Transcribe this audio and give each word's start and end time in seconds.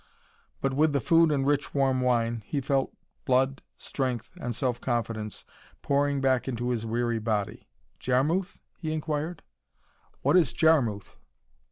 But 0.61 0.73
with 0.73 0.93
the 0.93 0.99
food 0.99 1.31
and 1.31 1.45
rich 1.45 1.75
warm 1.75 2.01
wine, 2.01 2.41
he 2.47 2.59
felt 2.59 2.91
blood, 3.23 3.61
strength 3.77 4.31
and 4.41 4.55
self 4.55 4.81
confidence 4.81 5.45
pouring 5.83 6.21
back 6.21 6.47
into 6.47 6.71
his 6.71 6.87
weary 6.87 7.19
body. 7.19 7.67
"Jarmuth?" 7.99 8.63
he 8.79 8.93
inquired. 8.93 9.43
"What 10.23 10.35
is 10.35 10.53
Jarmuth?" 10.53 11.17